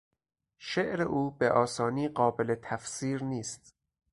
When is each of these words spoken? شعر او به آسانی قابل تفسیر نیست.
شعر 0.59 1.01
او 1.01 1.31
به 1.31 1.51
آسانی 1.51 2.07
قابل 2.09 2.55
تفسیر 2.61 3.23
نیست. 3.23 3.75